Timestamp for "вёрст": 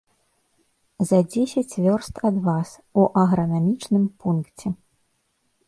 1.85-2.15